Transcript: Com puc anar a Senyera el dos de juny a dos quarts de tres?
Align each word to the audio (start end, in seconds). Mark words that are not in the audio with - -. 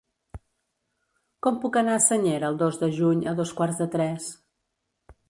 Com 1.47 1.59
puc 1.65 1.77
anar 1.81 1.97
a 1.97 2.03
Senyera 2.05 2.49
el 2.53 2.57
dos 2.63 2.79
de 2.85 2.89
juny 2.97 3.21
a 3.33 3.37
dos 3.41 3.53
quarts 3.61 3.83
de 3.83 3.89
tres? 3.97 4.31